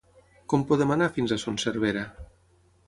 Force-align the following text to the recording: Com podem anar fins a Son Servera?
Com 0.53 0.63
podem 0.71 0.95
anar 0.95 1.11
fins 1.19 1.37
a 1.37 1.39
Son 1.45 1.61
Servera? 1.67 2.07